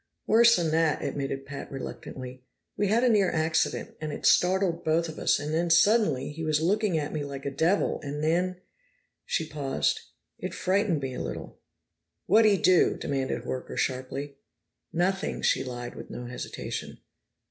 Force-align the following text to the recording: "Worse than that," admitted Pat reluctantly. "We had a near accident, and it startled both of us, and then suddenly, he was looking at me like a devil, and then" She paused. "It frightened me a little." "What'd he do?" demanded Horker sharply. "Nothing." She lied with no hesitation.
"Worse 0.25 0.55
than 0.55 0.71
that," 0.71 1.03
admitted 1.03 1.45
Pat 1.45 1.71
reluctantly. 1.71 2.41
"We 2.75 2.87
had 2.87 3.03
a 3.03 3.09
near 3.09 3.29
accident, 3.29 3.97
and 4.01 4.11
it 4.11 4.25
startled 4.25 4.83
both 4.83 5.07
of 5.07 5.19
us, 5.19 5.37
and 5.37 5.53
then 5.53 5.69
suddenly, 5.69 6.31
he 6.31 6.43
was 6.43 6.59
looking 6.59 6.97
at 6.97 7.13
me 7.13 7.23
like 7.23 7.45
a 7.45 7.51
devil, 7.51 7.99
and 8.01 8.23
then" 8.23 8.59
She 9.27 9.47
paused. 9.47 9.99
"It 10.39 10.55
frightened 10.55 11.01
me 11.03 11.13
a 11.13 11.21
little." 11.21 11.59
"What'd 12.25 12.51
he 12.51 12.57
do?" 12.57 12.97
demanded 12.97 13.43
Horker 13.43 13.77
sharply. 13.77 14.37
"Nothing." 14.91 15.43
She 15.43 15.63
lied 15.63 15.93
with 15.93 16.09
no 16.09 16.25
hesitation. 16.25 16.97